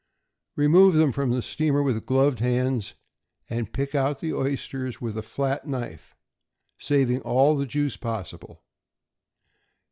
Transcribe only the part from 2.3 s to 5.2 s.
hands, and pick out the oysters with